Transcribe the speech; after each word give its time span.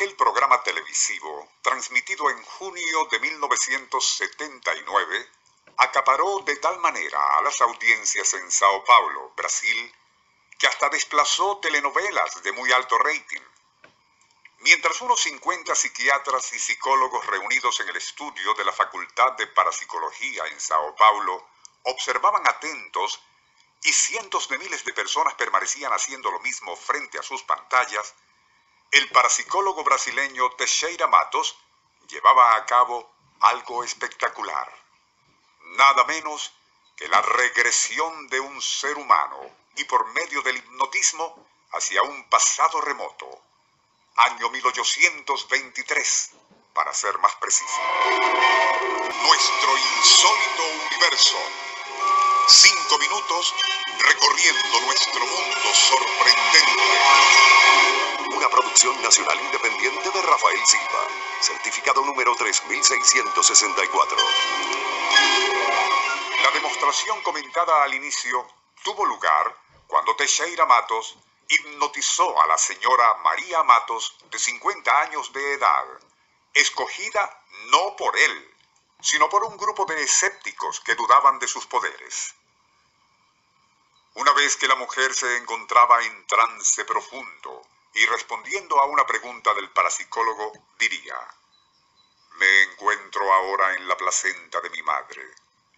Aquel 0.00 0.16
programa 0.16 0.62
televisivo, 0.62 1.46
transmitido 1.60 2.30
en 2.30 2.42
junio 2.42 3.04
de 3.10 3.18
1979, 3.18 5.28
acaparó 5.76 6.38
de 6.38 6.56
tal 6.56 6.78
manera 6.78 7.18
a 7.36 7.42
las 7.42 7.60
audiencias 7.60 8.32
en 8.32 8.50
Sao 8.50 8.82
Paulo, 8.82 9.34
Brasil, 9.36 9.94
que 10.58 10.66
hasta 10.66 10.88
desplazó 10.88 11.58
telenovelas 11.58 12.42
de 12.42 12.50
muy 12.52 12.72
alto 12.72 12.96
rating. 12.96 13.42
Mientras 14.60 15.02
unos 15.02 15.20
50 15.20 15.74
psiquiatras 15.74 16.50
y 16.54 16.58
psicólogos 16.58 17.26
reunidos 17.26 17.78
en 17.80 17.90
el 17.90 17.96
estudio 17.96 18.54
de 18.54 18.64
la 18.64 18.72
Facultad 18.72 19.32
de 19.32 19.48
Parapsicología 19.48 20.46
en 20.46 20.58
Sao 20.58 20.96
Paulo 20.96 21.46
observaban 21.82 22.48
atentos 22.48 23.20
y 23.82 23.92
cientos 23.92 24.48
de 24.48 24.56
miles 24.56 24.82
de 24.82 24.94
personas 24.94 25.34
permanecían 25.34 25.92
haciendo 25.92 26.30
lo 26.30 26.40
mismo 26.40 26.74
frente 26.74 27.18
a 27.18 27.22
sus 27.22 27.42
pantallas, 27.42 28.14
el 28.90 29.08
parapsicólogo 29.10 29.84
brasileño 29.84 30.50
Teixeira 30.52 31.06
Matos 31.06 31.56
llevaba 32.08 32.56
a 32.56 32.66
cabo 32.66 33.08
algo 33.40 33.84
espectacular. 33.84 34.68
Nada 35.76 36.04
menos 36.04 36.52
que 36.96 37.06
la 37.08 37.22
regresión 37.22 38.28
de 38.28 38.40
un 38.40 38.60
ser 38.60 38.96
humano 38.98 39.38
y 39.76 39.84
por 39.84 40.06
medio 40.12 40.42
del 40.42 40.56
hipnotismo 40.56 41.46
hacia 41.72 42.02
un 42.02 42.28
pasado 42.28 42.80
remoto, 42.80 43.26
año 44.16 44.50
1823, 44.50 46.30
para 46.74 46.92
ser 46.92 47.16
más 47.18 47.34
preciso. 47.36 47.80
Nuestro 49.22 49.78
insólito 49.78 50.62
universo. 50.88 51.38
Cinco 52.48 52.98
minutos 52.98 53.54
recorriendo 54.00 54.80
nuestro 54.80 55.24
mundo 55.24 55.74
sorprendente. 55.74 57.09
Nacional 58.80 59.38
independiente 59.38 60.10
de 60.10 60.22
Rafael 60.22 60.66
Silva. 60.66 61.06
Certificado 61.42 62.02
número 62.02 62.34
3664. 62.34 64.16
La 66.42 66.50
demostración 66.52 67.20
comentada 67.20 67.82
al 67.82 67.92
inicio 67.92 68.48
tuvo 68.82 69.04
lugar 69.04 69.54
cuando 69.86 70.16
Teixeira 70.16 70.64
Matos 70.64 71.14
hipnotizó 71.46 72.40
a 72.40 72.46
la 72.46 72.56
señora 72.56 73.16
María 73.22 73.62
Matos, 73.64 74.16
de 74.30 74.38
50 74.38 75.02
años 75.02 75.30
de 75.34 75.52
edad, 75.52 75.84
escogida 76.54 77.38
no 77.66 77.94
por 77.96 78.16
él, 78.16 78.54
sino 79.02 79.28
por 79.28 79.44
un 79.44 79.58
grupo 79.58 79.84
de 79.84 80.02
escépticos 80.02 80.80
que 80.80 80.94
dudaban 80.94 81.38
de 81.38 81.48
sus 81.48 81.66
poderes. 81.66 82.34
Una 84.14 84.32
vez 84.32 84.56
que 84.56 84.68
la 84.68 84.76
mujer 84.76 85.14
se 85.14 85.36
encontraba 85.36 86.02
en 86.02 86.26
trance 86.26 86.82
profundo 86.86 87.60
y 87.94 88.06
respondiendo 88.06 88.80
a 88.80 88.86
una 88.86 89.06
pregunta 89.06 89.52
del 89.54 89.70
parapsicólogo, 89.70 90.52
diría, 90.78 91.16
me 92.36 92.62
encuentro 92.62 93.32
ahora 93.32 93.74
en 93.74 93.88
la 93.88 93.96
placenta 93.96 94.60
de 94.60 94.70
mi 94.70 94.82
madre, 94.82 95.22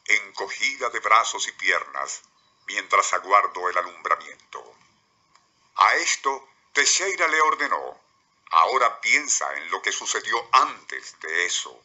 encogida 0.05 0.91
de 0.91 1.01
brazos 1.01 1.49
y 1.49 1.53
piernas, 1.53 2.23
mientras 2.67 3.13
aguardo 3.13 3.69
el 3.69 3.79
alumbramiento. 3.79 4.75
A 5.77 5.97
esto, 5.97 6.49
Teixeira 6.73 7.27
le 7.29 7.41
ordenó, 7.41 8.01
ahora 8.51 9.01
piensa 9.01 9.53
en 9.57 9.71
lo 9.71 9.81
que 9.83 9.93
sucedió 9.93 10.49
antes 10.53 11.19
de 11.21 11.47
eso. 11.47 11.83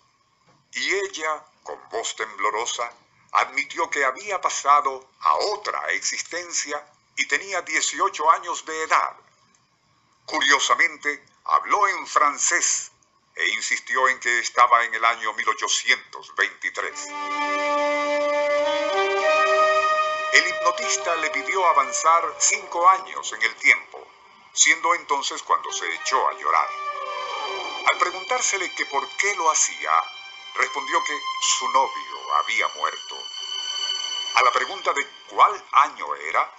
Y 0.74 0.94
ella, 0.94 1.44
con 1.64 1.80
voz 1.90 2.16
temblorosa, 2.16 2.92
admitió 3.32 3.90
que 3.90 4.04
había 4.06 4.40
pasado 4.42 5.10
a 5.22 5.36
otra 5.36 5.92
existencia 5.92 6.86
y 7.16 7.26
tenía 7.28 7.62
18 7.62 8.32
años 8.32 8.66
de 8.66 8.84
edad. 8.84 9.16
Curiosamente, 10.28 11.24
habló 11.46 11.88
en 11.88 12.06
francés 12.06 12.92
e 13.34 13.48
insistió 13.48 14.10
en 14.10 14.20
que 14.20 14.40
estaba 14.40 14.84
en 14.84 14.94
el 14.94 15.06
año 15.06 15.32
1823. 15.32 17.08
El 20.34 20.48
hipnotista 20.50 21.16
le 21.16 21.30
pidió 21.30 21.66
avanzar 21.70 22.36
cinco 22.40 22.90
años 22.90 23.32
en 23.32 23.42
el 23.42 23.56
tiempo, 23.56 24.06
siendo 24.52 24.94
entonces 24.96 25.42
cuando 25.44 25.72
se 25.72 25.86
echó 25.96 26.28
a 26.28 26.34
llorar. 26.34 26.70
Al 27.90 27.98
preguntársele 27.98 28.76
que 28.76 28.86
por 28.88 29.08
qué 29.16 29.34
lo 29.36 29.50
hacía, 29.50 29.92
respondió 30.56 31.02
que 31.06 31.18
su 31.40 31.70
novio 31.70 32.34
había 32.36 32.68
muerto. 32.76 33.16
A 34.36 34.44
la 34.44 34.52
pregunta 34.52 34.92
de 34.92 35.08
cuál 35.30 35.64
año 35.72 36.16
era, 36.16 36.54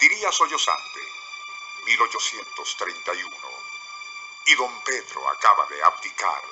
diría 0.00 0.32
sollozante, 0.32 1.01
1831. 1.84 3.36
Y 4.46 4.54
don 4.54 4.80
Pedro 4.82 5.28
acaba 5.28 5.66
de 5.66 5.82
abdicar. 5.82 6.42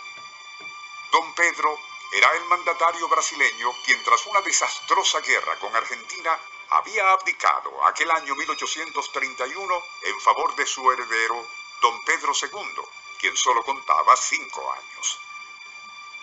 Don 1.11 1.35
Pedro 1.35 1.79
era 2.13 2.33
el 2.33 2.45
mandatario 2.45 3.09
brasileño 3.09 3.73
quien 3.85 4.03
tras 4.05 4.27
una 4.27 4.41
desastrosa 4.41 5.21
guerra 5.21 5.57
con 5.59 5.75
Argentina 5.75 6.39
había 6.71 7.11
abdicado 7.11 7.85
aquel 7.85 8.11
año 8.11 8.35
1831 8.37 9.85
en 10.03 10.21
favor 10.21 10.55
de 10.55 10.67
su 10.67 10.91
heredero, 10.91 11.47
don 11.81 12.05
Pedro 12.05 12.33
II, 12.41 12.83
quien 13.19 13.37
solo 13.37 13.65
contaba 13.65 14.17
cinco 14.17 14.73
años. 14.73 15.21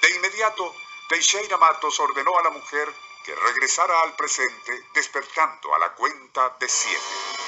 De 0.02 0.10
inmediato, 0.12 0.76
Teixeira 1.10 1.58
Matos 1.58 2.00
ordenó 2.00 2.38
a 2.38 2.44
la 2.44 2.50
mujer 2.50 2.94
que 3.24 3.36
regresara 3.36 4.02
al 4.02 4.16
presente 4.16 4.88
despertando 4.94 5.76
a 5.76 5.80
la 5.80 5.94
cuenta 5.94 6.56
de 6.60 6.70
siete. 6.70 7.47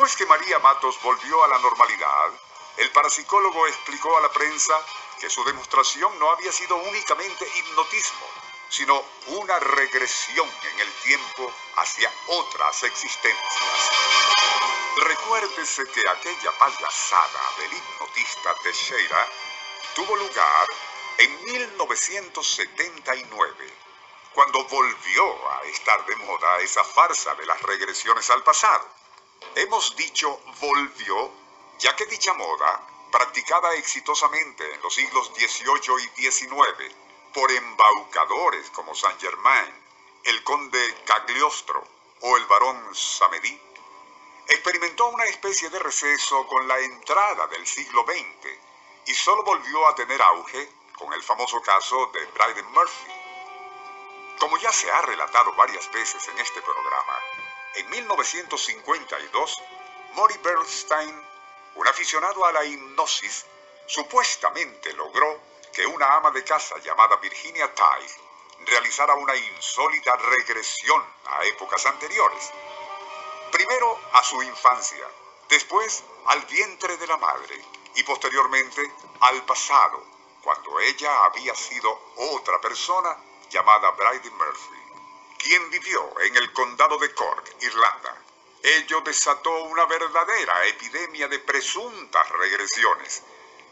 Después 0.00 0.16
que 0.16 0.24
María 0.24 0.58
Matos 0.60 0.98
volvió 1.02 1.44
a 1.44 1.48
la 1.48 1.58
normalidad, 1.58 2.30
el 2.78 2.90
parapsicólogo 2.90 3.66
explicó 3.66 4.16
a 4.16 4.22
la 4.22 4.32
prensa 4.32 4.80
que 5.20 5.28
su 5.28 5.44
demostración 5.44 6.18
no 6.18 6.30
había 6.30 6.50
sido 6.52 6.74
únicamente 6.76 7.46
hipnotismo, 7.58 8.26
sino 8.70 9.04
una 9.26 9.58
regresión 9.58 10.48
en 10.72 10.80
el 10.80 10.90
tiempo 11.02 11.52
hacia 11.76 12.10
otras 12.28 12.82
existencias. 12.84 13.90
Recuérdese 15.04 15.84
que 15.88 16.08
aquella 16.08 16.50
payasada 16.58 17.42
del 17.58 17.74
hipnotista 17.74 18.54
Teixeira 18.62 19.28
tuvo 19.94 20.16
lugar 20.16 20.66
en 21.18 21.44
1979, 21.44 23.74
cuando 24.32 24.64
volvió 24.64 25.52
a 25.52 25.62
estar 25.64 26.06
de 26.06 26.16
moda 26.16 26.56
esa 26.60 26.84
farsa 26.84 27.34
de 27.34 27.44
las 27.44 27.60
regresiones 27.60 28.30
al 28.30 28.42
pasado. 28.42 28.99
Hemos 29.56 29.96
dicho 29.96 30.40
volvió, 30.60 31.32
ya 31.78 31.96
que 31.96 32.06
dicha 32.06 32.32
moda, 32.34 32.86
practicada 33.10 33.74
exitosamente 33.74 34.74
en 34.74 34.80
los 34.80 34.94
siglos 34.94 35.32
XVIII 35.34 36.10
y 36.16 36.30
XIX 36.30 36.94
por 37.34 37.50
embaucadores 37.50 38.70
como 38.70 38.94
Saint 38.94 39.20
Germain, 39.20 39.74
el 40.24 40.44
conde 40.44 41.02
Cagliostro 41.04 41.84
o 42.20 42.36
el 42.36 42.46
barón 42.46 42.94
Samedi, 42.94 43.60
experimentó 44.46 45.08
una 45.08 45.24
especie 45.24 45.68
de 45.70 45.78
receso 45.80 46.46
con 46.46 46.68
la 46.68 46.78
entrada 46.78 47.46
del 47.48 47.66
siglo 47.66 48.04
XX 48.04 48.56
y 49.06 49.14
solo 49.14 49.42
volvió 49.42 49.86
a 49.88 49.94
tener 49.96 50.22
auge 50.22 50.70
con 50.96 51.12
el 51.12 51.22
famoso 51.22 51.60
caso 51.62 52.06
de 52.12 52.24
Bryden 52.26 52.70
Murphy. 52.72 53.12
Como 54.38 54.58
ya 54.58 54.72
se 54.72 54.90
ha 54.90 55.02
relatado 55.02 55.52
varias 55.54 55.90
veces 55.90 56.26
en 56.28 56.38
este 56.38 56.62
programa, 56.62 57.18
en 57.74 57.90
1952, 57.90 59.62
Maury 60.14 60.38
Bernstein, 60.38 61.24
un 61.76 61.86
aficionado 61.86 62.44
a 62.44 62.52
la 62.52 62.64
hipnosis, 62.64 63.46
supuestamente 63.86 64.92
logró 64.94 65.40
que 65.72 65.86
una 65.86 66.16
ama 66.16 66.30
de 66.30 66.44
casa 66.44 66.78
llamada 66.78 67.16
Virginia 67.16 67.72
Tighe 67.74 68.30
realizara 68.66 69.14
una 69.14 69.36
insólita 69.36 70.16
regresión 70.16 71.02
a 71.26 71.44
épocas 71.44 71.86
anteriores. 71.86 72.50
Primero 73.52 73.98
a 74.12 74.22
su 74.22 74.42
infancia, 74.42 75.06
después 75.48 76.02
al 76.26 76.44
vientre 76.46 76.96
de 76.96 77.06
la 77.06 77.16
madre 77.16 77.64
y 77.94 78.02
posteriormente 78.02 78.82
al 79.20 79.44
pasado, 79.44 80.04
cuando 80.42 80.80
ella 80.80 81.24
había 81.24 81.54
sido 81.54 82.12
otra 82.16 82.60
persona 82.60 83.16
llamada 83.48 83.90
Bridie 83.92 84.30
Murphy, 84.30 84.79
quien 85.42 85.70
vivió 85.70 86.20
en 86.20 86.36
el 86.36 86.52
condado 86.52 86.98
de 86.98 87.12
Cork, 87.14 87.56
Irlanda. 87.60 88.16
Ello 88.62 89.00
desató 89.00 89.64
una 89.64 89.86
verdadera 89.86 90.66
epidemia 90.66 91.28
de 91.28 91.38
presuntas 91.38 92.28
regresiones, 92.30 93.22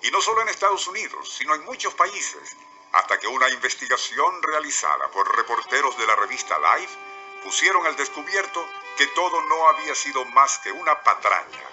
y 0.02 0.10
no 0.10 0.20
solo 0.22 0.40
en 0.42 0.48
Estados 0.48 0.86
Unidos, 0.86 1.34
sino 1.36 1.54
en 1.54 1.64
muchos 1.64 1.92
países, 1.94 2.56
hasta 2.92 3.18
que 3.18 3.26
una 3.26 3.50
investigación 3.50 4.42
realizada 4.42 5.10
por 5.10 5.36
reporteros 5.36 5.96
de 5.98 6.06
la 6.06 6.16
revista 6.16 6.56
Life 6.58 6.96
pusieron 7.44 7.86
al 7.86 7.96
descubierto 7.96 8.66
que 8.96 9.06
todo 9.08 9.42
no 9.42 9.68
había 9.68 9.94
sido 9.94 10.24
más 10.26 10.58
que 10.58 10.72
una 10.72 11.02
patraña. 11.02 11.68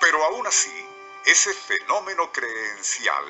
Pero 0.00 0.24
aún 0.24 0.46
así, 0.46 0.86
ese 1.24 1.52
fenómeno 1.52 2.30
creencial 2.30 3.24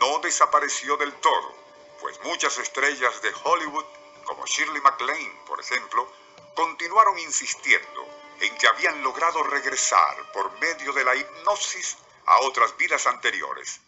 no 0.00 0.20
desapareció 0.20 0.96
del 0.96 1.12
todo, 1.14 1.54
pues 2.00 2.20
muchas 2.22 2.56
estrellas 2.58 3.20
de 3.22 3.34
Hollywood, 3.42 3.84
como 4.24 4.46
Shirley 4.46 4.80
MacLaine, 4.80 5.44
por 5.46 5.60
ejemplo, 5.60 6.10
continuaron 6.54 7.18
insistiendo 7.18 8.08
en 8.40 8.56
que 8.56 8.66
habían 8.66 9.02
logrado 9.02 9.42
regresar 9.42 10.32
por 10.32 10.58
medio 10.60 10.92
de 10.92 11.04
la 11.04 11.14
hipnosis 11.14 11.96
a 12.26 12.40
otras 12.40 12.76
vidas 12.76 13.06
anteriores. 13.06 13.80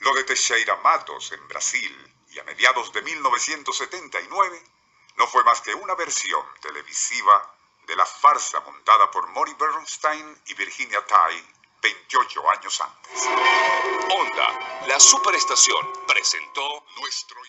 Lo 0.00 0.14
de 0.14 0.24
Teixeira 0.24 0.76
Matos 0.76 1.32
en 1.32 1.48
Brasil 1.48 2.14
y 2.30 2.38
a 2.38 2.44
mediados 2.44 2.92
de 2.92 3.02
1979 3.02 4.62
no 5.16 5.26
fue 5.26 5.42
más 5.44 5.60
que 5.62 5.74
una 5.74 5.94
versión 5.94 6.44
televisiva 6.60 7.54
de 7.86 7.96
la 7.96 8.04
farsa 8.04 8.60
montada 8.60 9.10
por 9.10 9.26
Maury 9.28 9.54
Bernstein 9.54 10.42
y 10.46 10.54
Virginia 10.54 11.04
Tighe 11.06 11.56
28 11.82 12.50
años 12.50 12.80
antes. 12.80 13.28
Onda, 14.18 14.86
la 14.86 14.98
superestación, 14.98 15.92
presentó 16.06 16.84
nuestro... 16.96 17.40